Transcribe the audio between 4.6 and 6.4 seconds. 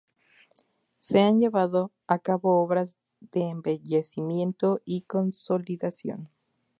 y consolidación.